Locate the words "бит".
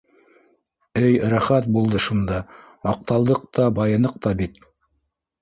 4.43-4.61